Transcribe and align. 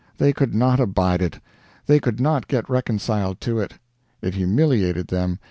They 0.17 0.33
could 0.33 0.55
not 0.55 0.79
abide 0.79 1.21
it; 1.21 1.39
they 1.85 1.99
could 1.99 2.19
not 2.19 2.47
get 2.47 2.67
reconciled 2.67 3.39
to 3.41 3.59
it. 3.59 3.73
It 4.19 4.33
humiliated 4.33 5.09
them. 5.09 5.37